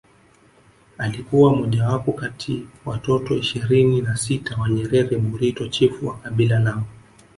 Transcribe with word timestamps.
Alikuwa 0.97 1.55
mojawapo 1.55 2.11
kati 2.13 2.67
watoto 2.85 3.35
ishirini 3.35 4.01
na 4.01 4.17
sita 4.17 4.57
wa 4.57 4.69
Nyerere 4.69 5.17
Burito 5.17 5.67
chifu 5.67 6.07
wa 6.07 6.17
kabila 6.17 6.59
lao 6.59 6.83